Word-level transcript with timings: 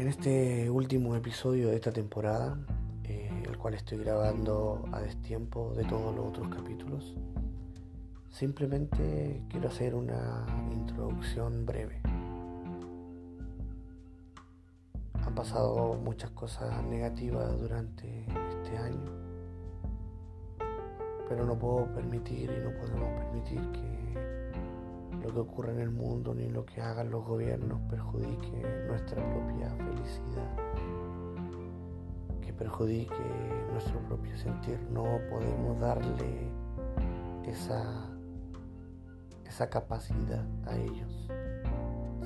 En 0.00 0.08
este 0.08 0.70
último 0.70 1.14
episodio 1.14 1.68
de 1.68 1.74
esta 1.74 1.92
temporada, 1.92 2.56
eh, 3.04 3.30
el 3.46 3.58
cual 3.58 3.74
estoy 3.74 3.98
grabando 3.98 4.82
a 4.92 5.00
destiempo 5.00 5.74
de 5.76 5.84
todos 5.84 6.16
los 6.16 6.28
otros 6.28 6.48
capítulos, 6.48 7.14
simplemente 8.30 9.42
quiero 9.50 9.68
hacer 9.68 9.94
una 9.94 10.46
introducción 10.72 11.66
breve. 11.66 12.00
Han 15.22 15.34
pasado 15.34 16.00
muchas 16.02 16.30
cosas 16.30 16.82
negativas 16.84 17.60
durante 17.60 18.24
este 18.56 18.78
año, 18.78 19.04
pero 21.28 21.44
no 21.44 21.58
puedo 21.58 21.92
permitir 21.92 22.50
y 22.50 22.64
no 22.64 22.74
podemos 22.78 23.22
permitir 23.22 23.60
que 23.72 23.99
lo 25.22 25.32
que 25.32 25.40
ocurre 25.40 25.72
en 25.72 25.80
el 25.80 25.90
mundo 25.90 26.34
ni 26.34 26.48
lo 26.48 26.64
que 26.64 26.80
hagan 26.80 27.10
los 27.10 27.24
gobiernos 27.24 27.80
perjudique 27.90 28.86
nuestra 28.88 29.22
propia 29.30 29.68
felicidad, 29.76 30.56
que 32.40 32.52
perjudique 32.52 33.14
nuestro 33.72 33.98
propio 34.00 34.36
sentir. 34.36 34.80
No 34.90 35.04
podemos 35.28 35.78
darle 35.80 36.50
esa, 37.44 38.10
esa 39.44 39.68
capacidad 39.68 40.46
a 40.66 40.76
ellos. 40.76 41.28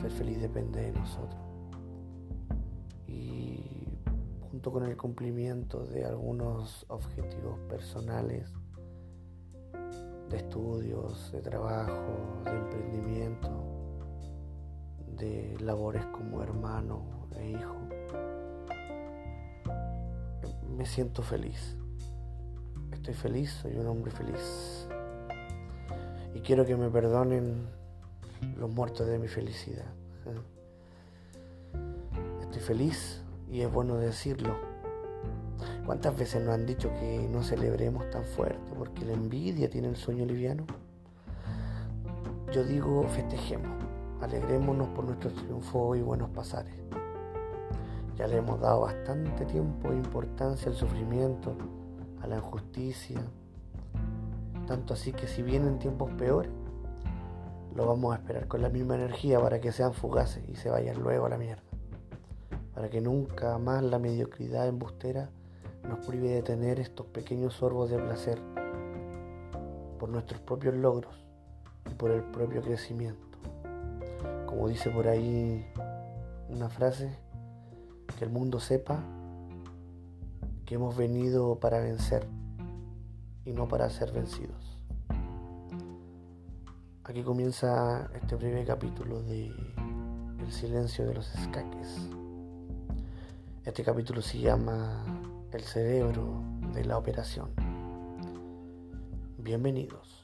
Ser 0.00 0.10
feliz 0.10 0.40
depende 0.40 0.82
de 0.82 0.92
nosotros. 0.92 1.40
Y 3.06 3.98
junto 4.50 4.70
con 4.70 4.84
el 4.84 4.96
cumplimiento 4.96 5.84
de 5.84 6.04
algunos 6.04 6.86
objetivos 6.88 7.58
personales, 7.68 8.52
de 10.34 10.40
estudios, 10.40 11.30
de 11.30 11.40
trabajo, 11.40 12.42
de 12.44 12.50
emprendimiento, 12.50 13.50
de 15.16 15.56
labores 15.60 16.04
como 16.06 16.42
hermano 16.42 17.28
e 17.36 17.50
hijo. 17.50 17.76
Me 20.76 20.86
siento 20.86 21.22
feliz. 21.22 21.76
Estoy 22.90 23.14
feliz, 23.14 23.52
soy 23.62 23.76
un 23.76 23.86
hombre 23.86 24.10
feliz. 24.10 24.88
Y 26.34 26.40
quiero 26.40 26.66
que 26.66 26.74
me 26.74 26.90
perdonen 26.90 27.68
los 28.58 28.68
muertos 28.74 29.06
de 29.06 29.20
mi 29.20 29.28
felicidad. 29.28 29.86
Estoy 32.40 32.60
feliz 32.60 33.22
y 33.48 33.60
es 33.60 33.72
bueno 33.72 33.96
decirlo 33.98 34.58
¿Cuántas 35.86 36.16
veces 36.16 36.42
nos 36.42 36.54
han 36.54 36.64
dicho 36.64 36.90
que 36.98 37.28
no 37.30 37.42
celebremos 37.42 38.08
tan 38.08 38.24
fuerte 38.24 38.72
porque 38.78 39.04
la 39.04 39.12
envidia 39.12 39.68
tiene 39.68 39.88
el 39.88 39.96
sueño 39.96 40.24
liviano? 40.24 40.64
Yo 42.52 42.64
digo, 42.64 43.02
festejemos, 43.08 43.70
alegrémonos 44.22 44.88
por 44.88 45.04
nuestro 45.04 45.30
triunfo 45.30 45.94
y 45.94 46.00
buenos 46.00 46.30
pasares. 46.30 46.74
Ya 48.16 48.26
le 48.26 48.38
hemos 48.38 48.60
dado 48.60 48.80
bastante 48.80 49.44
tiempo 49.44 49.92
e 49.92 49.96
importancia 49.96 50.70
al 50.70 50.74
sufrimiento, 50.74 51.54
a 52.22 52.28
la 52.28 52.36
injusticia, 52.36 53.20
tanto 54.66 54.94
así 54.94 55.12
que 55.12 55.26
si 55.26 55.42
vienen 55.42 55.78
tiempos 55.78 56.10
peores, 56.12 56.50
lo 57.74 57.86
vamos 57.86 58.14
a 58.14 58.16
esperar 58.16 58.48
con 58.48 58.62
la 58.62 58.70
misma 58.70 58.94
energía 58.94 59.38
para 59.38 59.60
que 59.60 59.70
sean 59.70 59.92
fugaces 59.92 60.48
y 60.48 60.56
se 60.56 60.70
vayan 60.70 60.98
luego 61.02 61.26
a 61.26 61.28
la 61.28 61.36
mierda. 61.36 61.62
Para 62.74 62.88
que 62.88 63.02
nunca 63.02 63.58
más 63.58 63.82
la 63.82 63.98
mediocridad 63.98 64.66
embustera 64.66 65.28
nos 65.88 66.04
prive 66.06 66.28
de 66.30 66.42
tener 66.42 66.80
estos 66.80 67.06
pequeños 67.06 67.54
sorbos 67.54 67.90
de 67.90 67.98
placer 67.98 68.40
por 69.98 70.08
nuestros 70.08 70.40
propios 70.40 70.74
logros 70.74 71.14
y 71.90 71.94
por 71.94 72.10
el 72.10 72.22
propio 72.22 72.62
crecimiento. 72.62 73.38
Como 74.46 74.68
dice 74.68 74.90
por 74.90 75.08
ahí 75.08 75.66
una 76.48 76.68
frase, 76.68 77.18
que 78.18 78.24
el 78.24 78.30
mundo 78.30 78.60
sepa 78.60 79.02
que 80.64 80.76
hemos 80.76 80.96
venido 80.96 81.58
para 81.58 81.80
vencer 81.80 82.26
y 83.44 83.52
no 83.52 83.68
para 83.68 83.90
ser 83.90 84.12
vencidos. 84.12 84.78
Aquí 87.04 87.22
comienza 87.22 88.08
este 88.14 88.36
breve 88.36 88.64
capítulo 88.64 89.22
de 89.22 89.52
El 90.38 90.52
silencio 90.52 91.06
de 91.06 91.14
los 91.14 91.34
escaques. 91.34 92.08
Este 93.64 93.82
capítulo 93.82 94.22
se 94.22 94.38
llama 94.38 95.04
el 95.54 95.62
cerebro 95.62 96.42
de 96.72 96.84
la 96.84 96.98
operación. 96.98 97.50
Bienvenidos. 99.38 100.23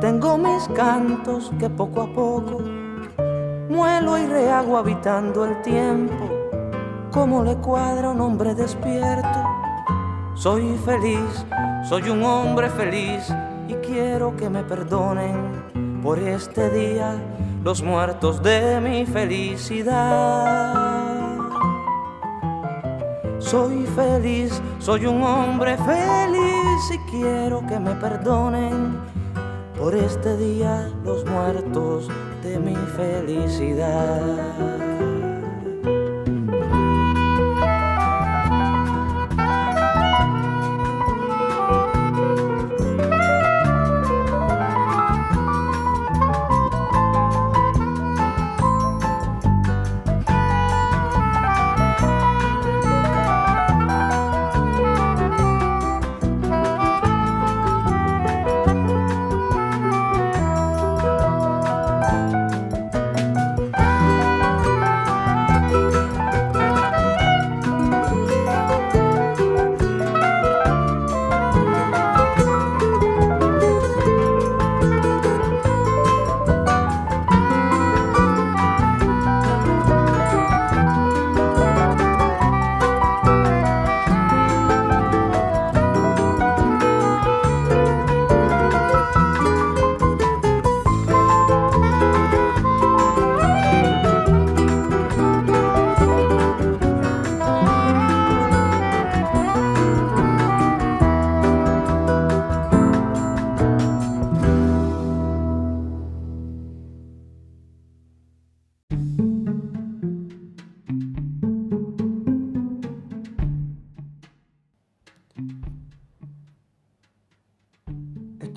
tengo 0.00 0.38
mis 0.38 0.68
cantos 0.68 1.50
que 1.58 1.68
poco 1.68 2.02
a 2.02 2.14
poco 2.14 2.62
muelo 3.68 4.16
y 4.18 4.26
rehago 4.26 4.76
habitando 4.76 5.44
el 5.44 5.60
tiempo, 5.62 6.28
como 7.10 7.42
le 7.42 7.56
cuadra 7.56 8.10
un 8.10 8.20
hombre 8.20 8.54
despierto. 8.54 9.44
Soy 10.34 10.76
feliz, 10.84 11.44
soy 11.88 12.08
un 12.10 12.22
hombre 12.22 12.70
feliz 12.70 13.32
y 13.66 13.74
quiero 13.74 14.36
que 14.36 14.48
me 14.48 14.62
perdonen 14.62 16.00
por 16.02 16.18
este 16.18 16.70
día 16.70 17.16
los 17.64 17.82
muertos 17.82 18.42
de 18.42 18.80
mi 18.80 19.04
felicidad. 19.04 20.74
Soy 23.38 23.84
feliz, 23.96 24.62
soy 24.78 25.06
un 25.06 25.22
hombre 25.22 25.76
feliz 25.78 26.90
y 26.92 26.98
quiero 27.10 27.66
que 27.66 27.78
me 27.78 27.92
perdonen 27.92 29.17
por 29.78 29.94
este 29.94 30.36
día 30.36 30.90
los 31.04 31.24
muertos 31.24 32.08
de 32.42 32.58
mi 32.58 32.74
felicidad. 32.96 34.20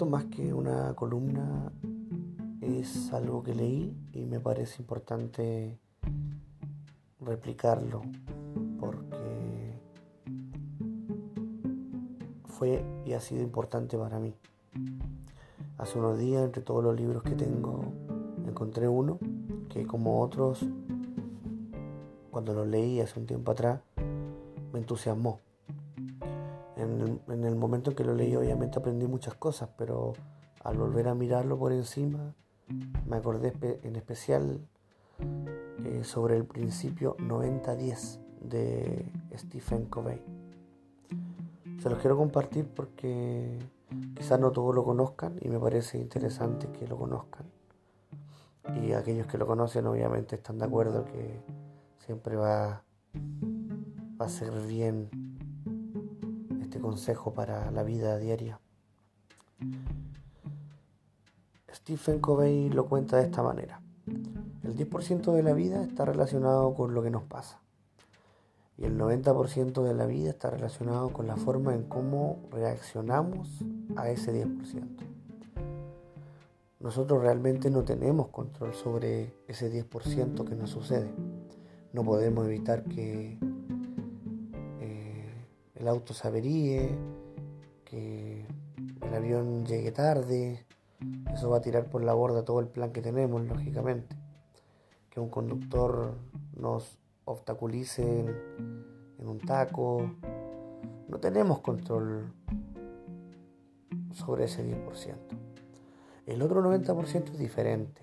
Más 0.06 0.26
que 0.26 0.54
una 0.54 0.94
columna 0.96 1.72
es 2.62 3.12
algo 3.14 3.44
que 3.44 3.54
leí 3.54 3.96
y 4.14 4.26
me 4.26 4.40
parece 4.40 4.82
importante 4.82 5.80
replicarlo 7.20 8.02
porque 8.80 9.80
fue 12.46 12.84
y 13.06 13.14
ha 13.14 13.20
sido 13.20 13.44
importante 13.44 13.98
para 13.98 14.20
mí. 14.20 14.34
Hace 15.78 16.00
unos 16.00 16.20
días, 16.20 16.44
entre 16.44 16.62
todos 16.62 16.84
los 16.84 16.96
libros 16.96 17.24
que 17.24 17.32
tengo, 17.32 17.84
encontré 18.48 18.88
uno 18.88 19.20
que 19.70 19.86
como 19.86 20.22
otros, 20.22 20.66
cuando 22.30 22.54
lo 22.54 22.66
leí 22.66 23.00
hace 23.00 23.20
un 23.20 23.26
tiempo 23.26 23.52
atrás, 23.52 23.82
me 24.74 24.80
entusiasmó. 24.80 25.40
En 26.92 27.44
el, 27.46 27.56
momento 27.56 27.92
en 27.92 27.96
que 27.96 28.04
lo 28.04 28.14
leí 28.14 28.36
obviamente 28.36 28.80
aprendí 28.80 29.08
muchas 29.08 29.36
cosas, 29.36 29.70
pero 29.78 30.14
al 30.64 30.78
volver 30.78 31.08
a 31.08 31.16
mirarlo 31.16 31.58
por 31.58 31.72
encima, 31.72 32.34
me 33.06 33.16
acordé 33.16 33.54
en 33.84 33.96
especial 33.96 34.68
eh, 35.86 36.04
sobre 36.04 36.36
el 36.38 36.46
principio 36.46 37.16
90-10 37.18 38.20
de 38.42 39.12
Stephen 39.38 39.86
Covey. 39.86 40.22
Se 41.82 41.90
los 41.90 42.00
quiero 42.00 42.18
compartir 42.18 42.68
porque 42.68 43.58
quizás 44.16 44.40
no 44.40 44.52
todos 44.52 44.76
lo 44.76 44.84
conozcan 44.84 45.38
y 45.42 45.50
me 45.50 45.60
parece 45.60 45.98
interesante 45.98 46.68
que 46.72 46.88
lo 46.88 46.98
conozcan. 46.98 47.46
Y 48.84 48.94
aquellos 48.94 49.28
que 49.28 49.38
lo 49.38 49.48
conocen 49.48 49.88
obviamente 49.88 50.36
están 50.36 50.60
de 50.60 50.66
acuerdo 50.66 51.06
que 51.06 51.42
siempre 52.06 52.36
va, 52.36 52.84
va 54.20 54.26
a 54.26 54.30
ser 54.30 54.52
bien 54.68 55.31
este 56.72 56.80
consejo 56.80 57.34
para 57.34 57.70
la 57.72 57.84
vida 57.84 58.18
diaria. 58.18 58.62
Stephen 61.70 62.22
Covey 62.22 62.70
lo 62.70 62.88
cuenta 62.88 63.18
de 63.18 63.24
esta 63.24 63.44
manera. 63.44 63.82
El 64.64 64.78
10% 64.78 65.34
de 65.34 65.44
la 65.44 65.52
vida 65.52 65.84
está 65.84 66.06
relacionado 66.06 66.74
con 66.74 66.94
lo 66.94 67.04
que 67.04 67.10
nos 67.10 67.24
pasa. 67.24 67.60
Y 68.78 68.86
el 68.86 68.98
90% 68.98 69.84
de 69.84 69.94
la 69.94 70.06
vida 70.06 70.30
está 70.30 70.50
relacionado 70.50 71.12
con 71.12 71.28
la 71.28 71.36
forma 71.36 71.76
en 71.76 71.84
cómo 71.84 72.40
reaccionamos 72.52 73.50
a 73.98 74.10
ese 74.10 74.32
10%. 74.34 74.88
Nosotros 76.80 77.22
realmente 77.22 77.70
no 77.70 77.84
tenemos 77.84 78.30
control 78.30 78.74
sobre 78.76 79.36
ese 79.50 79.70
10% 79.70 80.48
que 80.48 80.56
nos 80.56 80.70
sucede. 80.70 81.14
No 81.92 82.06
podemos 82.06 82.46
evitar 82.46 82.86
que 82.86 83.38
el 85.82 85.88
auto 85.88 86.14
se 86.14 86.28
averíe, 86.28 86.98
que 87.84 88.46
el 89.02 89.14
avión 89.14 89.66
llegue 89.66 89.92
tarde. 89.92 90.66
Eso 91.34 91.50
va 91.50 91.58
a 91.58 91.62
tirar 91.62 91.90
por 91.90 92.04
la 92.04 92.14
borda 92.14 92.46
todo 92.46 92.62
el 92.62 92.68
plan 92.68 92.92
que 92.92 93.02
tenemos, 93.02 93.44
lógicamente 93.46 94.16
que 95.12 95.20
un 95.20 95.30
conductor 95.30 96.16
nos 96.56 96.98
obstaculice 97.26 98.02
en, 99.20 99.28
un 99.28 99.40
taco. 99.40 100.10
No 101.08 101.20
tenemos 101.20 101.60
control 101.60 102.34
sobre 104.14 104.46
ese 104.46 104.66
10%. 104.66 105.16
El 106.26 106.42
otro 106.42 106.64
90% 106.64 107.32
es 107.32 107.38
diferente. 107.38 108.02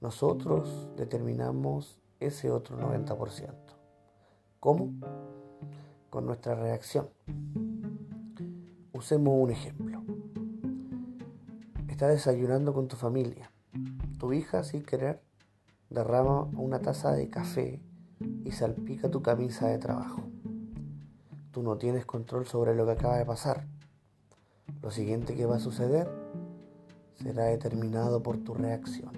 Nosotros 0.00 0.90
determinamos 0.96 1.98
ese 2.20 2.50
otro 2.50 2.78
90%. 2.78 3.54
¿Cómo? 4.60 4.92
Con 6.14 6.26
nuestra 6.26 6.54
reacción. 6.54 7.08
Usemos 8.92 9.34
un 9.36 9.50
ejemplo. 9.50 10.00
Estás 11.88 12.10
desayunando 12.10 12.72
con 12.72 12.86
tu 12.86 12.94
familia. 12.94 13.50
Tu 14.20 14.32
hija, 14.32 14.62
sin 14.62 14.84
querer, 14.84 15.20
derrama 15.90 16.44
una 16.56 16.78
taza 16.78 17.10
de 17.10 17.28
café 17.30 17.82
y 18.44 18.52
salpica 18.52 19.10
tu 19.10 19.22
camisa 19.22 19.66
de 19.66 19.78
trabajo. 19.78 20.22
Tú 21.50 21.64
no 21.64 21.78
tienes 21.78 22.06
control 22.06 22.46
sobre 22.46 22.76
lo 22.76 22.86
que 22.86 22.92
acaba 22.92 23.18
de 23.18 23.26
pasar. 23.26 23.66
Lo 24.82 24.92
siguiente 24.92 25.34
que 25.34 25.46
va 25.46 25.56
a 25.56 25.58
suceder 25.58 26.08
será 27.14 27.46
determinado 27.46 28.22
por 28.22 28.38
tu 28.38 28.54
reacción. 28.54 29.10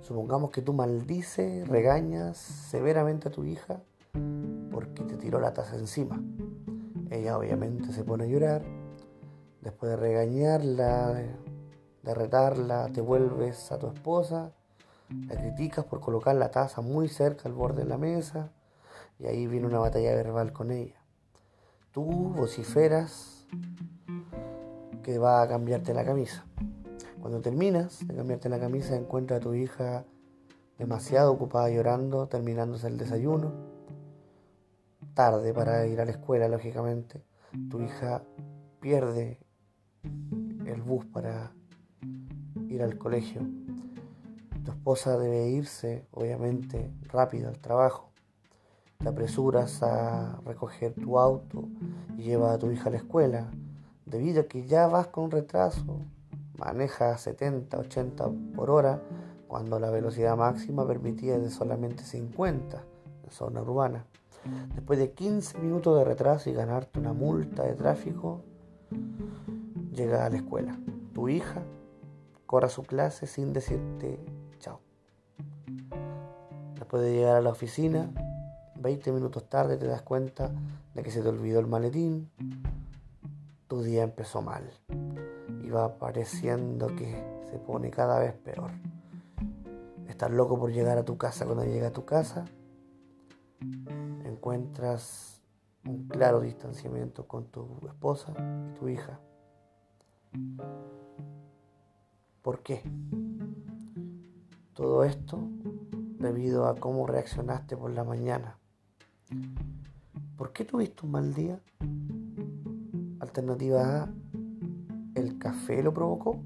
Supongamos 0.00 0.50
que 0.50 0.60
tú 0.60 0.72
maldices, 0.72 1.68
regañas 1.68 2.36
severamente 2.36 3.28
a 3.28 3.30
tu 3.30 3.44
hija 3.44 3.84
porque 4.86 5.04
te 5.04 5.16
tiró 5.16 5.40
la 5.40 5.52
taza 5.52 5.76
encima. 5.76 6.22
Ella 7.10 7.36
obviamente 7.36 7.92
se 7.92 8.04
pone 8.04 8.24
a 8.24 8.26
llorar. 8.26 8.62
Después 9.60 9.90
de 9.90 9.96
regañarla, 9.96 11.12
de 12.02 12.14
retarla, 12.14 12.88
te 12.92 13.00
vuelves 13.00 13.70
a 13.72 13.78
tu 13.78 13.88
esposa 13.88 14.52
la 15.28 15.36
criticas 15.36 15.84
por 15.84 16.00
colocar 16.00 16.36
la 16.36 16.50
taza 16.50 16.80
muy 16.80 17.08
cerca 17.08 17.48
al 17.48 17.54
borde 17.54 17.82
de 17.82 17.88
la 17.88 17.98
mesa 17.98 18.52
y 19.18 19.26
ahí 19.26 19.46
viene 19.46 19.66
una 19.66 19.80
batalla 19.80 20.14
verbal 20.14 20.52
con 20.52 20.70
ella. 20.70 20.94
Tú 21.92 22.04
vociferas 22.04 23.46
que 25.02 25.18
va 25.18 25.42
a 25.42 25.48
cambiarte 25.48 25.92
la 25.94 26.04
camisa. 26.04 26.44
Cuando 27.20 27.40
terminas 27.40 28.06
de 28.06 28.14
cambiarte 28.14 28.48
la 28.48 28.60
camisa 28.60 28.94
encuentras 28.96 29.40
a 29.40 29.42
tu 29.42 29.54
hija 29.54 30.04
demasiado 30.78 31.32
ocupada 31.32 31.68
llorando, 31.68 32.28
terminándose 32.28 32.86
el 32.86 32.96
desayuno. 32.96 33.52
Tarde 35.14 35.52
para 35.52 35.86
ir 35.86 36.00
a 36.00 36.04
la 36.04 36.12
escuela, 36.12 36.48
lógicamente. 36.48 37.22
Tu 37.70 37.82
hija 37.82 38.22
pierde 38.80 39.38
el 40.66 40.82
bus 40.82 41.04
para 41.06 41.52
ir 42.68 42.82
al 42.82 42.96
colegio 42.96 43.42
tu 44.64 44.72
esposa 44.72 45.18
debe 45.18 45.48
irse, 45.48 46.06
obviamente, 46.12 46.90
rápido 47.04 47.48
al 47.48 47.58
trabajo. 47.58 48.10
Te 48.98 49.08
apresuras 49.08 49.82
a 49.82 50.38
recoger 50.44 50.94
tu 50.94 51.18
auto 51.18 51.68
y 52.18 52.24
llevas 52.24 52.54
a 52.54 52.58
tu 52.58 52.70
hija 52.70 52.88
a 52.88 52.92
la 52.92 52.98
escuela. 52.98 53.50
Debido 54.04 54.42
a 54.42 54.44
que 54.44 54.66
ya 54.66 54.86
vas 54.86 55.06
con 55.06 55.30
retraso, 55.30 56.00
maneja 56.58 57.16
70, 57.16 57.78
80 57.78 58.30
por 58.54 58.70
hora 58.70 59.00
cuando 59.48 59.78
la 59.80 59.90
velocidad 59.90 60.36
máxima 60.36 60.86
permitida 60.86 61.36
es 61.36 61.42
de 61.42 61.50
solamente 61.50 62.04
50 62.04 62.84
en 63.24 63.30
zona 63.30 63.62
urbana. 63.62 64.04
Después 64.74 64.98
de 64.98 65.12
15 65.12 65.58
minutos 65.58 65.98
de 65.98 66.04
retraso 66.04 66.50
y 66.50 66.54
ganarte 66.54 66.98
una 66.98 67.12
multa 67.12 67.64
de 67.64 67.74
tráfico, 67.74 68.42
llega 69.92 70.24
a 70.26 70.30
la 70.30 70.36
escuela. 70.36 70.78
Tu 71.12 71.28
hija 71.28 71.62
corre 72.46 72.66
a 72.66 72.70
su 72.70 72.82
clase 72.82 73.26
sin 73.26 73.52
decirte 73.52 74.18
Después 76.90 77.04
de 77.04 77.12
llegar 77.12 77.36
a 77.36 77.40
la 77.40 77.50
oficina, 77.50 78.10
20 78.80 79.12
minutos 79.12 79.48
tarde 79.48 79.76
te 79.76 79.86
das 79.86 80.02
cuenta 80.02 80.50
de 80.92 81.04
que 81.04 81.12
se 81.12 81.22
te 81.22 81.28
olvidó 81.28 81.60
el 81.60 81.68
maletín. 81.68 82.28
Tu 83.68 83.80
día 83.84 84.02
empezó 84.02 84.42
mal 84.42 84.68
y 85.62 85.70
va 85.70 85.98
pareciendo 85.98 86.88
que 86.88 87.24
se 87.48 87.58
pone 87.60 87.92
cada 87.92 88.18
vez 88.18 88.32
peor. 88.32 88.72
Estás 90.08 90.32
loco 90.32 90.58
por 90.58 90.72
llegar 90.72 90.98
a 90.98 91.04
tu 91.04 91.16
casa. 91.16 91.44
Cuando 91.44 91.64
llega 91.64 91.86
a 91.86 91.92
tu 91.92 92.04
casa, 92.04 92.46
encuentras 94.40 95.42
un 95.84 96.08
claro 96.08 96.40
distanciamiento 96.40 97.28
con 97.28 97.44
tu 97.48 97.78
esposa 97.86 98.32
y 98.70 98.78
tu 98.78 98.88
hija. 98.88 99.20
¿Por 102.40 102.62
qué? 102.62 102.82
Todo 104.72 105.04
esto 105.04 105.38
debido 106.18 106.68
a 106.68 106.74
cómo 106.74 107.06
reaccionaste 107.06 107.76
por 107.76 107.90
la 107.90 108.02
mañana. 108.02 108.58
¿Por 110.38 110.54
qué 110.54 110.64
tuviste 110.64 111.04
un 111.04 111.12
mal 111.12 111.34
día? 111.34 111.60
Alternativa 113.20 114.04
A, 114.04 114.08
el 115.16 115.36
café 115.38 115.82
lo 115.82 115.92
provocó. 115.92 116.40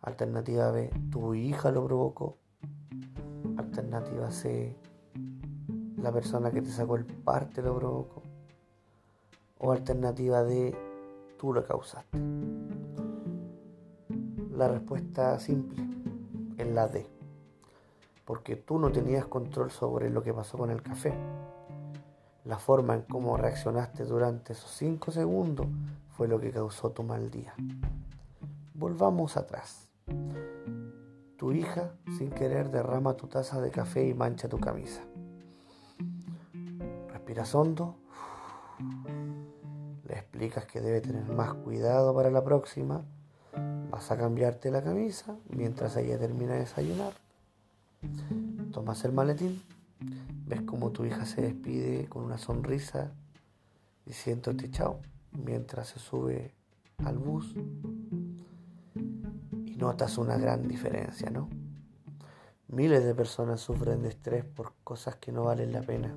Alternativa 0.00 0.70
B, 0.70 0.92
tu 1.10 1.34
hija 1.34 1.72
lo 1.72 1.84
provocó. 1.84 2.38
Alternativa 3.56 4.30
C, 4.30 4.76
la 6.00 6.12
persona 6.12 6.50
que 6.50 6.62
te 6.62 6.70
sacó 6.70 6.96
el 6.96 7.04
parte 7.04 7.62
lo 7.62 7.76
provocó. 7.76 8.22
O 9.58 9.72
alternativa 9.72 10.42
D, 10.42 10.74
tú 11.38 11.52
lo 11.52 11.64
causaste. 11.64 12.18
La 14.52 14.68
respuesta 14.68 15.38
simple 15.38 15.84
es 16.56 16.66
la 16.66 16.88
D 16.88 17.18
porque 18.28 18.56
tú 18.56 18.78
no 18.78 18.92
tenías 18.92 19.24
control 19.24 19.70
sobre 19.70 20.10
lo 20.10 20.22
que 20.22 20.34
pasó 20.34 20.58
con 20.58 20.70
el 20.70 20.82
café. 20.82 21.14
La 22.44 22.58
forma 22.58 22.94
en 22.94 23.00
cómo 23.00 23.38
reaccionaste 23.38 24.04
durante 24.04 24.52
esos 24.52 24.70
5 24.72 25.12
segundos 25.12 25.66
fue 26.10 26.28
lo 26.28 26.38
que 26.38 26.50
causó 26.50 26.90
tu 26.90 27.02
mal 27.02 27.30
día. 27.30 27.54
Volvamos 28.74 29.38
atrás. 29.38 29.88
Tu 31.38 31.52
hija, 31.52 31.92
sin 32.18 32.28
querer, 32.28 32.70
derrama 32.70 33.16
tu 33.16 33.28
taza 33.28 33.62
de 33.62 33.70
café 33.70 34.06
y 34.06 34.12
mancha 34.12 34.46
tu 34.46 34.60
camisa. 34.60 35.00
Respiras 37.28 37.54
hondo. 37.54 37.94
Le 40.06 40.14
explicas 40.14 40.64
que 40.64 40.80
debe 40.80 41.02
tener 41.02 41.28
más 41.28 41.52
cuidado 41.52 42.14
para 42.14 42.30
la 42.30 42.42
próxima 42.42 43.04
Vas 43.90 44.10
a 44.10 44.16
cambiarte 44.16 44.70
la 44.70 44.82
camisa 44.82 45.36
mientras 45.50 45.94
ella 45.98 46.18
termina 46.18 46.54
de 46.54 46.60
desayunar. 46.60 47.12
Tomas 48.72 49.04
el 49.04 49.12
maletín, 49.12 49.62
ves 50.46 50.62
como 50.62 50.90
tu 50.90 51.04
hija 51.04 51.26
se 51.26 51.42
despide 51.42 52.08
con 52.08 52.24
una 52.24 52.38
sonrisa 52.38 53.12
diciéndote 54.06 54.70
chao 54.70 55.00
mientras 55.32 55.88
se 55.88 55.98
sube 55.98 56.54
al 57.04 57.18
bus 57.18 57.54
y 59.66 59.76
notas 59.76 60.16
una 60.16 60.38
gran 60.38 60.66
diferencia, 60.66 61.28
¿no? 61.28 61.50
Miles 62.68 63.04
de 63.04 63.14
personas 63.14 63.60
sufren 63.60 64.00
de 64.00 64.08
estrés 64.08 64.46
por 64.46 64.72
cosas 64.82 65.16
que 65.16 65.30
no 65.30 65.44
valen 65.44 65.72
la 65.72 65.82
pena, 65.82 66.14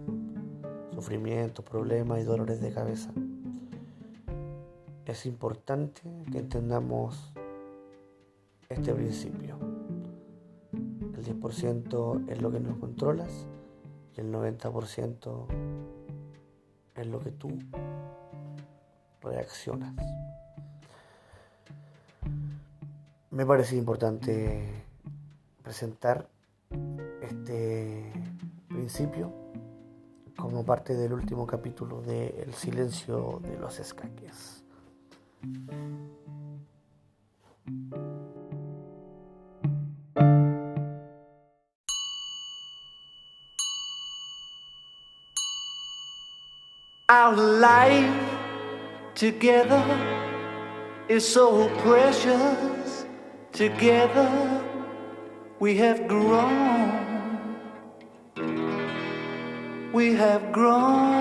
sufrimientos, 1.01 1.65
problemas 1.65 2.20
y 2.20 2.24
dolores 2.24 2.62
de 2.62 2.72
cabeza. 2.72 3.12
Es 5.03 5.25
importante 5.25 6.03
que 6.31 6.38
entendamos 6.38 7.34
este 8.70 8.93
principio. 8.93 9.58
El 10.72 11.25
10% 11.25 12.29
es 12.29 12.39
lo 12.39 12.51
que 12.51 12.60
nos 12.60 12.77
controlas 12.77 13.48
y 14.15 14.22
el 14.22 14.31
90% 14.31 15.46
es 16.96 17.08
lo 17.08 17.20
que 17.20 17.31
tú 17.31 17.50
reaccionas. 19.24 19.96
Me 23.31 23.43
parece 23.43 23.75
importante 23.75 24.86
presentar 25.63 26.29
este 27.24 28.13
principio 28.67 29.40
como 30.41 30.65
parte 30.65 30.95
del 30.95 31.13
último 31.13 31.45
capítulo 31.45 32.01
de 32.01 32.29
El 32.41 32.55
silencio 32.55 33.39
de 33.43 33.60
los 33.60 33.79
escaques. 33.79 34.63
Our 47.07 47.38
life 47.38 48.10
together 49.13 49.83
is 51.07 51.24
so 51.24 51.69
precious. 51.83 53.05
Together 53.51 54.27
we 55.60 55.77
have 55.77 56.07
grown. 56.07 56.71
We 59.93 60.13
have 60.13 60.53
grown. 60.53 61.12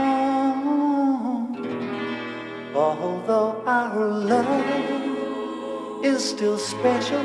Although 2.73 3.63
our 3.67 4.07
love 4.07 6.05
is 6.05 6.25
still 6.25 6.57
special. 6.57 7.25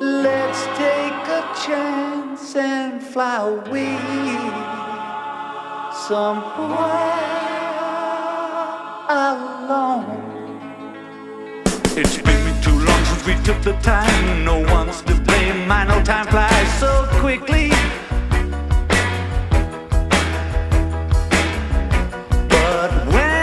Let's 0.00 0.62
take 0.78 1.26
a 1.40 1.42
chance 1.66 2.54
and 2.54 3.02
fly 3.02 3.38
away 3.38 3.98
somewhere 6.06 7.34
alone. 9.08 10.04
It's 11.96 12.18
been 12.18 12.62
too 12.62 12.83
we 13.26 13.34
took 13.42 13.60
the 13.62 13.72
time. 13.82 14.44
No 14.44 14.58
one's 14.58 15.00
to 15.02 15.14
blame. 15.14 15.70
I 15.70 15.84
know 15.84 16.02
time 16.02 16.26
flies 16.26 16.78
so 16.78 17.06
quickly. 17.20 17.70
But 22.48 22.90
when 23.12 23.34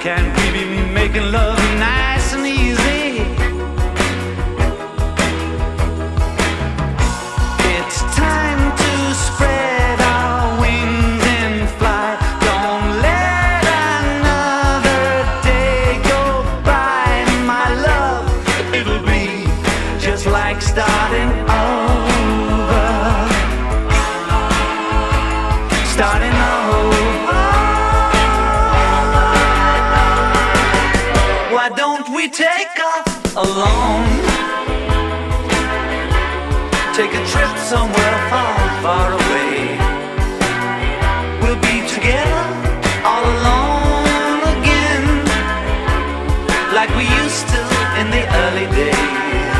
can 0.00 0.37
we 32.18 32.28
take 32.28 32.76
off 32.82 33.36
alone? 33.36 34.10
Take 36.92 37.14
a 37.14 37.22
trip 37.30 37.54
somewhere 37.72 38.16
far, 38.28 38.58
far 38.82 39.12
away. 39.12 39.78
We'll 41.40 41.62
be 41.62 41.76
together 41.86 42.42
all 43.06 43.22
alone 43.22 44.40
again, 44.56 45.04
like 46.74 46.90
we 46.98 47.04
used 47.22 47.46
to 47.54 47.60
in 48.00 48.10
the 48.10 48.24
early 48.42 48.66
days. 48.74 49.54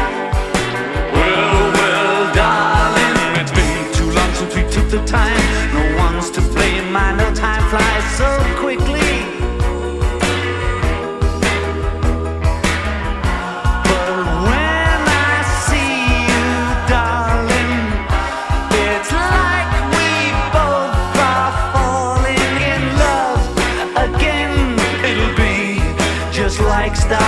Well, 1.14 1.62
well, 1.78 2.34
darling, 2.34 3.40
it's 3.40 3.52
been 3.52 3.82
too 3.94 4.10
long 4.18 4.34
since 4.34 4.52
we 4.56 4.62
took 4.74 4.90
the 4.90 5.06
time. 5.06 5.38
No 5.74 5.96
one's 5.96 6.28
to 6.32 6.40
blame. 6.40 6.96
I 6.96 7.14
know 7.14 7.32
time 7.36 7.62
flies 7.70 8.06
so 8.18 8.57
lifestyle 26.88 27.27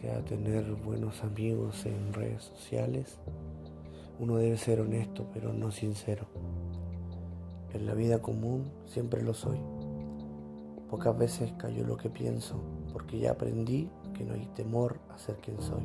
que 0.00 0.08
pese 0.08 0.18
a 0.18 0.24
tener 0.24 0.64
buenos 0.74 1.22
amigos 1.22 1.84
en 1.84 2.12
redes 2.12 2.44
sociales, 2.44 3.18
uno 4.18 4.36
debe 4.36 4.56
ser 4.56 4.80
honesto 4.80 5.26
pero 5.32 5.52
no 5.52 5.70
sincero. 5.70 6.26
En 7.72 7.86
la 7.86 7.94
vida 7.94 8.20
común 8.20 8.70
siempre 8.86 9.22
lo 9.22 9.34
soy. 9.34 9.58
Pocas 10.88 11.16
veces 11.16 11.52
callo 11.58 11.84
lo 11.84 11.96
que 11.96 12.10
pienso 12.10 12.60
porque 12.92 13.18
ya 13.18 13.32
aprendí 13.32 13.90
que 14.14 14.24
no 14.24 14.34
hay 14.34 14.46
temor 14.54 14.98
a 15.10 15.18
ser 15.18 15.36
quien 15.36 15.60
soy. 15.60 15.84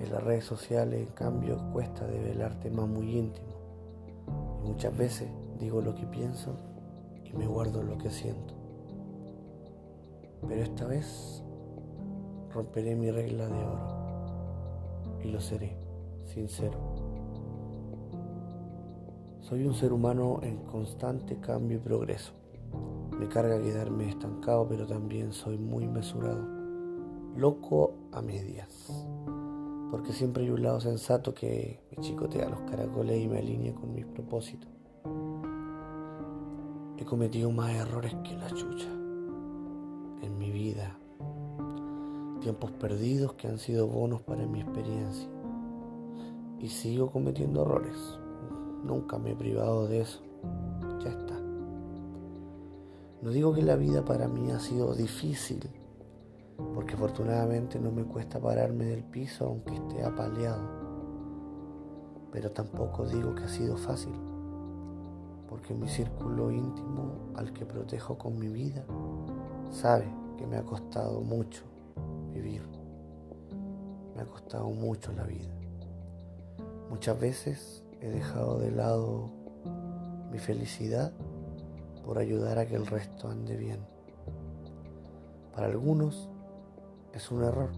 En 0.00 0.12
las 0.12 0.22
redes 0.22 0.44
sociales, 0.44 1.00
en 1.00 1.14
cambio, 1.14 1.58
cuesta 1.72 2.06
develar 2.06 2.58
temas 2.60 2.88
muy 2.88 3.16
íntimos. 3.16 3.54
Y 4.64 4.68
muchas 4.68 4.96
veces 4.96 5.28
digo 5.58 5.80
lo 5.80 5.94
que 5.94 6.06
pienso 6.06 6.56
y 7.24 7.32
me 7.32 7.46
guardo 7.46 7.82
lo 7.82 7.98
que 7.98 8.10
siento. 8.10 8.54
Pero 10.46 10.62
esta 10.62 10.86
vez 10.86 11.43
romperé 12.54 12.94
mi 12.94 13.10
regla 13.10 13.48
de 13.48 13.64
oro 13.64 14.04
y 15.22 15.28
lo 15.28 15.40
seré, 15.40 15.76
sincero. 16.22 16.78
Soy 19.40 19.66
un 19.66 19.74
ser 19.74 19.92
humano 19.92 20.38
en 20.42 20.58
constante 20.58 21.40
cambio 21.40 21.78
y 21.78 21.80
progreso. 21.80 22.32
Me 23.18 23.28
carga 23.28 23.60
quedarme 23.60 24.08
estancado, 24.08 24.68
pero 24.68 24.86
también 24.86 25.32
soy 25.32 25.58
muy 25.58 25.86
mesurado. 25.86 26.46
Loco 27.36 27.94
a 28.12 28.22
medias. 28.22 28.92
Porque 29.90 30.12
siempre 30.12 30.44
hay 30.44 30.50
un 30.50 30.62
lado 30.62 30.80
sensato 30.80 31.34
que 31.34 31.80
me 31.90 32.02
chicotea 32.02 32.48
los 32.48 32.60
caracoles 32.62 33.20
y 33.20 33.28
me 33.28 33.38
alinea 33.38 33.74
con 33.74 33.92
mis 33.92 34.06
propósitos. 34.06 34.70
He 36.98 37.04
cometido 37.04 37.50
más 37.50 37.72
errores 37.74 38.14
que 38.24 38.36
la 38.36 38.48
chucha 38.50 38.90
en 40.22 40.38
mi 40.38 40.50
vida. 40.50 40.98
Tiempos 42.44 42.72
perdidos 42.72 43.32
que 43.32 43.48
han 43.48 43.58
sido 43.58 43.86
bonos 43.86 44.20
para 44.20 44.44
mi 44.46 44.60
experiencia. 44.60 45.26
Y 46.58 46.68
sigo 46.68 47.10
cometiendo 47.10 47.62
errores. 47.62 47.96
Nunca 48.84 49.16
me 49.16 49.30
he 49.30 49.34
privado 49.34 49.88
de 49.88 50.02
eso. 50.02 50.20
Ya 51.02 51.08
está. 51.08 51.40
No 53.22 53.30
digo 53.30 53.54
que 53.54 53.62
la 53.62 53.76
vida 53.76 54.04
para 54.04 54.28
mí 54.28 54.50
ha 54.50 54.60
sido 54.60 54.94
difícil, 54.94 55.70
porque 56.74 56.92
afortunadamente 56.92 57.80
no 57.80 57.90
me 57.90 58.04
cuesta 58.04 58.38
pararme 58.38 58.84
del 58.84 59.04
piso 59.04 59.46
aunque 59.46 59.76
esté 59.76 60.04
apaleado. 60.04 60.68
Pero 62.30 62.50
tampoco 62.50 63.06
digo 63.06 63.34
que 63.34 63.44
ha 63.44 63.48
sido 63.48 63.78
fácil, 63.78 64.12
porque 65.48 65.72
mi 65.72 65.88
círculo 65.88 66.50
íntimo 66.50 67.32
al 67.36 67.54
que 67.54 67.64
protejo 67.64 68.18
con 68.18 68.38
mi 68.38 68.48
vida 68.48 68.84
sabe 69.70 70.12
que 70.36 70.46
me 70.46 70.58
ha 70.58 70.62
costado 70.62 71.22
mucho 71.22 71.73
vivir. 72.34 72.62
Me 74.14 74.22
ha 74.22 74.26
costado 74.26 74.68
mucho 74.70 75.12
la 75.12 75.24
vida. 75.24 75.54
Muchas 76.90 77.18
veces 77.18 77.84
he 78.00 78.08
dejado 78.08 78.58
de 78.58 78.70
lado 78.70 79.30
mi 80.30 80.38
felicidad 80.38 81.12
por 82.04 82.18
ayudar 82.18 82.58
a 82.58 82.66
que 82.66 82.74
el 82.74 82.86
resto 82.86 83.28
ande 83.28 83.56
bien. 83.56 83.78
Para 85.54 85.68
algunos 85.68 86.28
es 87.12 87.30
un 87.30 87.44
error, 87.44 87.70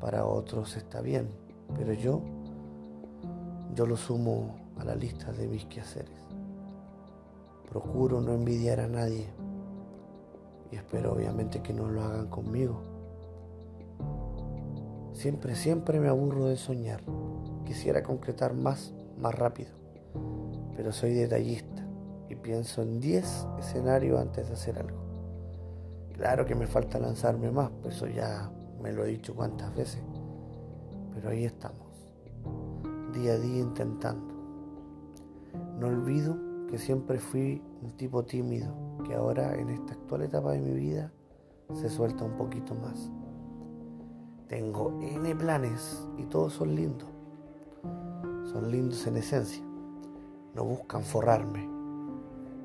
para 0.00 0.24
otros 0.24 0.76
está 0.76 1.00
bien, 1.02 1.28
pero 1.76 1.92
yo, 1.92 2.22
yo 3.74 3.86
lo 3.86 3.96
sumo 3.96 4.56
a 4.78 4.84
la 4.84 4.94
lista 4.94 5.32
de 5.32 5.46
mis 5.46 5.66
quehaceres. 5.66 6.18
Procuro 7.68 8.20
no 8.20 8.32
envidiar 8.32 8.80
a 8.80 8.88
nadie 8.88 9.28
y 10.72 10.76
espero 10.76 11.12
obviamente 11.12 11.62
que 11.62 11.72
no 11.72 11.88
lo 11.88 12.02
hagan 12.02 12.28
conmigo. 12.28 12.89
Siempre, 15.20 15.54
siempre 15.54 16.00
me 16.00 16.08
aburro 16.08 16.46
de 16.46 16.56
soñar. 16.56 17.02
Quisiera 17.66 18.02
concretar 18.02 18.54
más, 18.54 18.94
más 19.18 19.34
rápido, 19.34 19.68
pero 20.74 20.92
soy 20.92 21.12
detallista 21.12 21.86
y 22.30 22.36
pienso 22.36 22.80
en 22.80 23.00
10 23.00 23.48
escenarios 23.58 24.18
antes 24.18 24.48
de 24.48 24.54
hacer 24.54 24.78
algo. 24.78 24.96
Claro 26.14 26.46
que 26.46 26.54
me 26.54 26.66
falta 26.66 26.98
lanzarme 26.98 27.50
más, 27.50 27.70
pues 27.82 27.96
eso 27.96 28.06
ya 28.06 28.50
me 28.82 28.94
lo 28.94 29.04
he 29.04 29.08
dicho 29.08 29.34
cuantas 29.34 29.76
veces, 29.76 30.00
pero 31.12 31.28
ahí 31.28 31.44
estamos, 31.44 32.08
día 33.12 33.34
a 33.34 33.38
día 33.38 33.60
intentando. 33.60 34.34
No 35.78 35.88
olvido 35.88 36.34
que 36.66 36.78
siempre 36.78 37.18
fui 37.18 37.62
un 37.82 37.90
tipo 37.98 38.24
tímido, 38.24 38.74
que 39.06 39.14
ahora 39.14 39.54
en 39.54 39.68
esta 39.68 39.92
actual 39.92 40.22
etapa 40.22 40.52
de 40.52 40.62
mi 40.62 40.72
vida 40.72 41.12
se 41.74 41.90
suelta 41.90 42.24
un 42.24 42.38
poquito 42.38 42.74
más. 42.74 43.10
Tengo 44.50 44.98
N 45.00 45.32
planes 45.36 46.04
y 46.18 46.24
todos 46.24 46.54
son 46.54 46.74
lindos. 46.74 47.08
Son 48.50 48.68
lindos 48.68 49.06
en 49.06 49.16
esencia. 49.16 49.62
No 50.56 50.64
buscan 50.64 51.04
forrarme. 51.04 51.68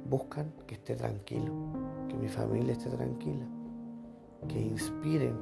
Buscan 0.10 0.52
que 0.66 0.74
esté 0.74 0.96
tranquilo, 0.96 1.54
que 2.10 2.18
mi 2.18 2.28
familia 2.28 2.74
esté 2.74 2.90
tranquila, 2.90 3.46
que 4.48 4.60
inspiren 4.60 5.38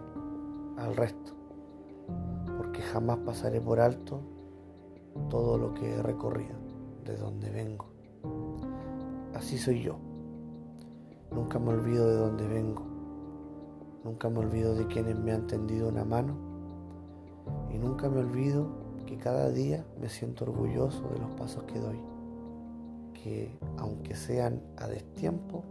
al 0.76 0.98
resto. 0.98 1.32
Porque 2.58 2.82
jamás 2.82 3.20
pasaré 3.20 3.62
por 3.62 3.80
alto 3.80 4.20
todo 5.30 5.58
lo 5.58 5.74
que 5.74 5.94
he 5.94 6.04
recorrido, 6.04 6.58
de 7.06 7.16
donde 7.16 7.52
vengo. 7.52 7.86
Así 9.34 9.58
soy 9.58 9.82
yo. 9.82 9.96
Nunca 11.32 11.58
me 11.58 11.70
olvido 11.70 12.06
de 12.06 12.16
dónde 12.16 12.48
vengo. 12.50 12.93
Nunca 14.04 14.30
me 14.30 14.40
olvido 14.40 14.76
de 14.76 14.86
quienes 14.88 15.18
me 15.18 15.32
han 15.32 15.48
tendido 15.48 15.88
una 15.88 16.04
mano. 16.04 16.36
Y 17.72 17.78
nunca 17.78 18.10
me 18.10 18.20
olvido 18.20 18.68
que 19.06 19.18
cada 19.18 19.50
día 19.50 19.86
me 20.00 20.10
siento 20.10 20.46
orgulloso 20.46 21.08
de 21.10 21.20
los 21.20 21.32
pasos 21.32 21.64
que 21.64 21.80
doy. 21.80 22.00
Que 23.14 23.58
aunque 23.78 24.16
sean 24.16 24.62
a 24.78 24.88
destiempo 24.88 25.64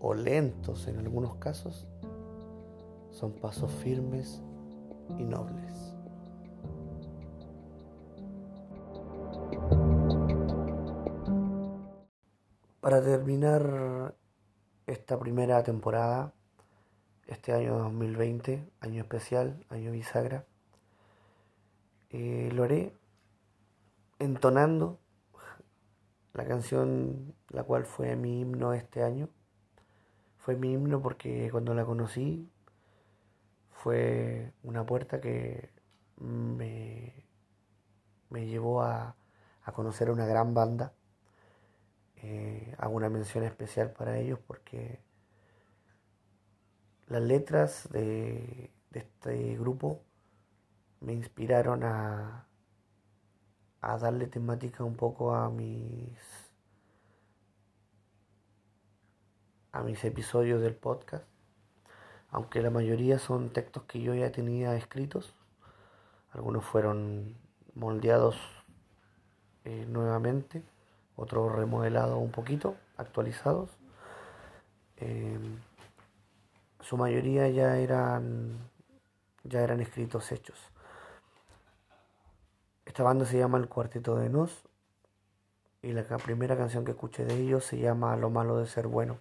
o 0.00 0.14
lentos 0.14 0.86
en 0.86 0.98
algunos 0.98 1.36
casos, 1.36 1.86
son 3.10 3.32
pasos 3.32 3.70
firmes 3.70 4.40
y 5.18 5.24
nobles. 5.24 5.96
Para 12.80 13.02
terminar 13.02 14.14
esta 14.86 15.18
primera 15.18 15.62
temporada, 15.62 16.32
este 17.26 17.52
año 17.52 17.78
2020, 17.78 18.68
año 18.80 19.02
especial, 19.02 19.64
año 19.70 19.92
bisagra, 19.92 20.44
eh, 22.10 22.50
lo 22.52 22.64
haré 22.64 22.94
entonando 24.18 24.98
la 26.34 26.44
canción 26.46 27.34
la 27.48 27.64
cual 27.64 27.84
fue 27.84 28.16
mi 28.16 28.40
himno 28.40 28.72
este 28.72 29.02
año. 29.02 29.28
Fue 30.38 30.56
mi 30.56 30.72
himno 30.72 31.00
porque 31.00 31.48
cuando 31.50 31.74
la 31.74 31.84
conocí 31.84 32.50
fue 33.70 34.52
una 34.62 34.84
puerta 34.84 35.20
que 35.20 35.70
me, 36.18 37.26
me 38.30 38.46
llevó 38.46 38.82
a, 38.82 39.16
a 39.62 39.72
conocer 39.72 40.08
a 40.08 40.12
una 40.12 40.26
gran 40.26 40.54
banda 40.54 40.92
eh, 42.24 42.74
hago 42.78 42.94
una 42.94 43.08
mención 43.08 43.42
especial 43.42 43.90
para 43.90 44.16
ellos 44.16 44.38
porque 44.46 45.00
las 47.12 47.22
letras 47.22 47.88
de, 47.92 48.70
este 48.92 49.56
grupo 49.56 50.02
me 51.00 51.12
inspiraron 51.12 51.84
a, 51.84 52.46
a 53.80 53.98
darle 53.98 54.26
temática 54.26 54.84
un 54.84 54.96
poco 54.96 55.34
a 55.34 55.48
mis 55.50 56.18
a 59.72 59.82
mis 59.82 60.04
episodios 60.04 60.60
del 60.60 60.74
podcast 60.74 61.24
aunque 62.30 62.60
la 62.62 62.70
mayoría 62.70 63.18
son 63.18 63.50
textos 63.50 63.84
que 63.84 64.00
yo 64.00 64.14
ya 64.14 64.32
tenía 64.32 64.76
escritos 64.76 65.34
algunos 66.32 66.64
fueron 66.64 67.36
moldeados 67.74 68.36
eh, 69.64 69.86
nuevamente 69.88 70.62
otros 71.16 71.52
remodelados 71.52 72.18
un 72.18 72.30
poquito, 72.30 72.76
actualizados. 72.96 73.70
Eh, 74.96 75.38
su 76.82 76.96
mayoría 76.96 77.48
ya 77.48 77.78
eran 77.78 78.70
ya 79.44 79.60
eran 79.62 79.80
escritos 79.80 80.30
hechos. 80.32 80.58
Esta 82.84 83.02
banda 83.02 83.24
se 83.24 83.38
llama 83.38 83.58
El 83.58 83.68
Cuarteto 83.68 84.16
de 84.16 84.28
Nos 84.28 84.64
y 85.80 85.92
la 85.92 86.04
primera 86.18 86.56
canción 86.56 86.84
que 86.84 86.92
escuché 86.92 87.24
de 87.24 87.34
ellos 87.34 87.64
se 87.64 87.78
llama 87.78 88.16
Lo 88.16 88.30
malo 88.30 88.58
de 88.58 88.66
ser 88.66 88.86
bueno. 88.86 89.18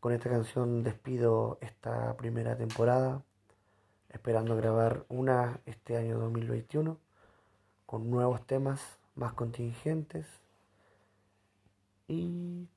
Con 0.00 0.12
esta 0.12 0.30
canción 0.30 0.82
despido 0.82 1.58
esta 1.60 2.16
primera 2.16 2.56
temporada, 2.56 3.22
esperando 4.08 4.56
grabar 4.56 5.04
una 5.08 5.60
este 5.66 5.96
año 5.96 6.18
2021 6.18 6.98
con 7.86 8.10
nuevos 8.10 8.46
temas 8.46 8.98
más 9.14 9.34
contingentes 9.34 10.26
y 12.08 12.68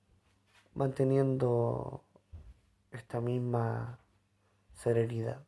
manteniendo 0.74 2.04
esta 2.92 3.22
misma 3.22 4.00
serenidad, 4.76 5.44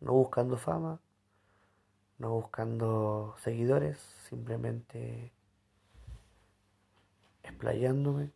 no 0.00 0.12
buscando 0.12 0.56
fama, 0.56 1.00
no 2.18 2.30
buscando 2.30 3.34
seguidores, 3.38 3.98
simplemente 4.28 5.32
explayándome, 7.42 8.30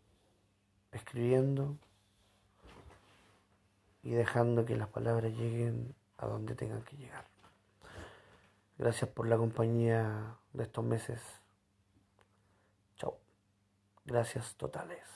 escribiendo 0.93 1.77
y 4.03 4.11
dejando 4.11 4.65
que 4.65 4.77
las 4.77 4.89
palabras 4.89 5.33
lleguen 5.33 5.95
a 6.19 6.27
donde 6.27 6.55
tengan 6.55 6.83
que 6.83 6.97
llegar. 6.97 7.25
Gracias 8.79 9.11
por 9.11 9.27
la 9.27 9.37
compañía 9.37 10.37
de 10.53 10.65
estos 10.65 10.85
meses. 10.85 11.21
Chao. 12.97 13.19
Gracias 14.05 14.55
totales. 14.57 15.16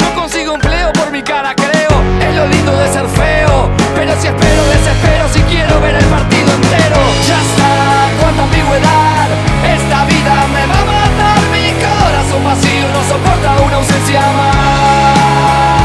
Mi 1.11 1.21
cara, 1.21 1.53
creo. 1.53 1.91
Es 2.21 2.35
lo 2.35 2.47
lindo 2.47 2.71
de 2.77 2.87
ser 2.87 3.05
feo. 3.05 3.69
Pero 3.95 4.13
si 4.21 4.27
espero, 4.27 4.63
desespero 4.67 5.27
si 5.27 5.41
quiero 5.41 5.81
ver 5.81 5.95
el 5.95 6.05
partido 6.05 6.53
entero. 6.53 6.95
Ya 7.27 7.41
está, 7.41 8.09
cuánta 8.21 8.43
ambigüedad. 8.43 9.27
Esta 9.75 10.05
vida 10.05 10.47
me 10.53 10.65
va 10.67 10.79
a 10.79 10.85
matar. 10.85 11.39
Mi 11.51 11.73
corazón 11.83 12.43
vacío 12.45 12.87
no 12.93 13.03
soporta 13.03 13.61
una 13.61 13.75
ausencia 13.75 14.21
más. 14.21 15.80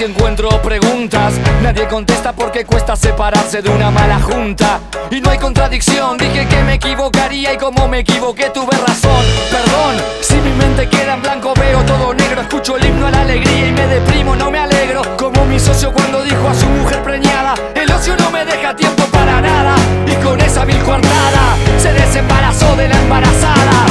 Y 0.00 0.04
encuentro 0.04 0.48
preguntas. 0.62 1.34
Nadie 1.62 1.86
contesta 1.88 2.32
porque 2.32 2.64
cuesta 2.64 2.94
separarse 2.94 3.62
de 3.62 3.70
una 3.70 3.90
mala 3.90 4.20
junta. 4.20 4.80
Y 5.10 5.20
no 5.20 5.30
hay 5.30 5.38
contradicción, 5.38 6.18
dije 6.18 6.46
que 6.46 6.62
me 6.62 6.74
equivocaría 6.74 7.54
y 7.54 7.56
como 7.56 7.88
me 7.88 8.00
equivoqué 8.00 8.50
tuve 8.50 8.76
razón. 8.86 9.24
Perdón, 9.50 9.96
si 10.20 10.36
mi 10.36 10.50
mente 10.52 10.88
queda 10.88 11.14
en 11.14 11.22
blanco 11.22 11.54
veo 11.54 11.82
todo 11.82 12.14
negro. 12.14 12.42
Escucho 12.42 12.76
el 12.76 12.84
himno 12.86 13.06
a 13.06 13.10
la 13.10 13.22
alegría 13.22 13.68
y 13.68 13.72
me 13.72 13.86
deprimo, 13.86 14.36
no 14.36 14.50
me 14.50 14.58
alegro. 14.58 15.02
Como 15.16 15.44
mi 15.46 15.58
socio 15.58 15.92
cuando 15.92 16.22
dijo 16.22 16.48
a 16.48 16.54
su 16.54 16.66
mujer 16.66 17.02
preñada: 17.02 17.54
El 17.74 17.90
ocio 17.90 18.14
no 18.18 18.30
me 18.30 18.44
deja 18.44 18.76
tiempo 18.76 19.04
para 19.06 19.40
nada. 19.40 19.74
Y 20.06 20.14
con 20.22 20.40
esa 20.40 20.64
mil 20.64 20.78
coartada 20.84 21.56
se 21.78 21.92
desembarazó 21.92 22.76
de 22.76 22.88
la 22.88 22.96
embarazada. 23.00 23.86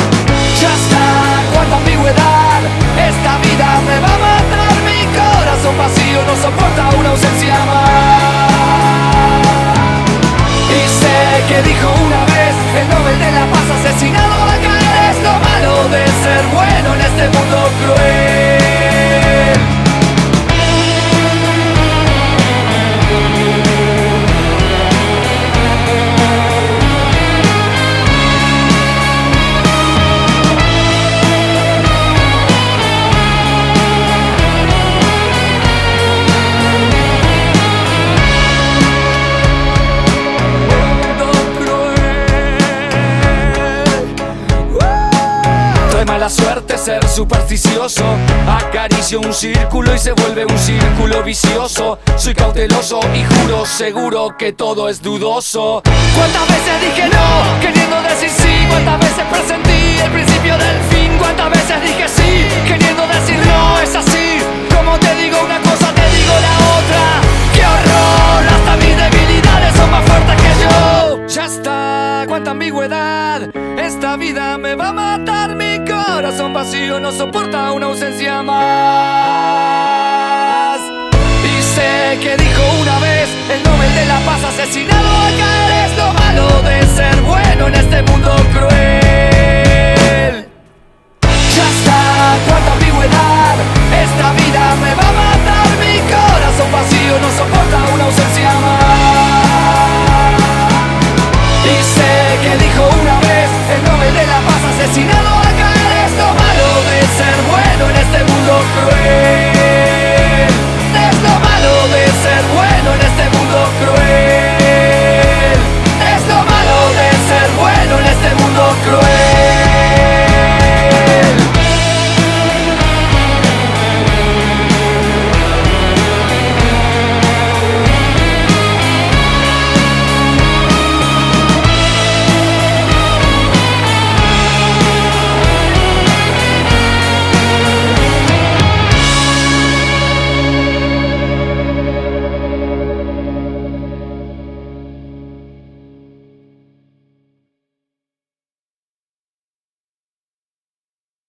Ya 0.61 0.73
está, 0.73 1.53
cuánta 1.53 1.77
ambigüedad. 1.77 2.61
Esta 2.97 3.37
vida 3.39 3.81
me 3.87 3.99
va. 3.99 4.17
Mi 4.17 4.36
corazón 5.57 5.77
vacío 5.77 6.23
no 6.23 6.35
soporta 6.35 6.89
una 6.97 7.09
ausencia 7.09 7.55
más. 7.65 8.51
Y 10.69 10.87
sé 10.87 11.43
que 11.47 11.61
dijo 11.63 11.87
una 12.05 12.25
vez 12.25 12.55
el 12.79 12.89
Nobel 12.89 13.19
de 13.19 13.31
la 13.31 13.45
Paz 13.47 13.69
asesinado 13.79 14.43
acá 14.43 14.77
es 15.09 15.17
lo 15.23 15.33
malo 15.39 15.89
de 15.89 16.05
ser 16.05 16.45
bueno 16.53 16.93
en 16.93 17.01
este 17.01 17.29
mundo 17.37 17.69
cruel. 17.81 18.36
Supersticioso. 47.17 48.03
Acaricio 48.47 49.19
un 49.19 49.33
círculo 49.33 49.95
y 49.95 49.97
se 49.97 50.11
vuelve 50.11 50.45
un 50.45 50.59
círculo 50.59 51.23
vicioso. 51.23 51.97
Soy 52.15 52.35
cauteloso 52.35 52.99
y 53.15 53.23
juro 53.23 53.65
seguro 53.65 54.35
que 54.37 54.53
todo 54.53 54.87
es 54.87 55.01
dudoso. 55.01 55.81
¿Cuántas 56.15 56.47
veces 56.47 56.79
dije 56.79 57.09
no 57.09 57.59
queriendo 57.59 57.96
no 76.99 77.11
soporta 77.11 77.71
una 77.71 77.87
ausencia 77.87 78.41
más. 78.41 78.57
Y 81.43 81.61
sé 81.61 82.17
que 82.21 82.35
dijo 82.37 82.61
una 82.81 82.99
vez 82.99 83.29
el 83.51 83.61
Nobel 83.63 83.93
de 83.93 84.05
la 84.05 84.19
Paz 84.21 84.43
asesinado 84.45 85.07
acá 85.07 85.85
es 85.85 85.95
lo 85.97 86.13
malo 86.13 86.61
de 86.63 86.87
ser 86.87 87.21
bueno 87.21 87.67
en 87.67 87.75
este 87.75 88.01
mundo 88.03 88.35
cruel. 88.53 88.76